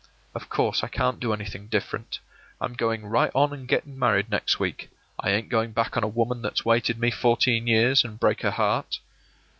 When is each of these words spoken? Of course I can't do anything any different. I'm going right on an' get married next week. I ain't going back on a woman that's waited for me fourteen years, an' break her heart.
Of 0.33 0.49
course 0.49 0.83
I 0.83 0.87
can't 0.87 1.19
do 1.19 1.31
anything 1.31 1.61
any 1.61 1.67
different. 1.69 2.17
I'm 2.59 2.73
going 2.73 3.05
right 3.05 3.29
on 3.35 3.53
an' 3.53 3.67
get 3.67 3.85
married 3.85 4.31
next 4.31 4.59
week. 4.59 4.89
I 5.19 5.29
ain't 5.29 5.47
going 5.47 5.73
back 5.73 5.95
on 5.95 6.03
a 6.03 6.07
woman 6.07 6.41
that's 6.41 6.65
waited 6.65 6.95
for 6.95 7.01
me 7.03 7.11
fourteen 7.11 7.67
years, 7.67 8.03
an' 8.03 8.15
break 8.15 8.41
her 8.41 8.49
heart. 8.49 8.97